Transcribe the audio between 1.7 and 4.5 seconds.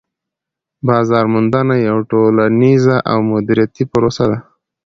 یوه ټولنيزه او دمدریتی پروسه ده